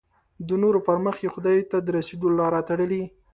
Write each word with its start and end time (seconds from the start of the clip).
د 0.47 0.49
نورو 0.63 0.79
پر 0.87 0.97
مخ 1.05 1.15
یې 1.23 1.29
خدای 1.35 1.59
ته 1.71 1.77
د 1.81 1.87
رسېدو 1.97 2.27
لاره 2.39 2.61
تړلې. 2.69 3.03